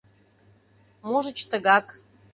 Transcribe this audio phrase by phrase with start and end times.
[1.09, 1.87] Можыч, тыгак.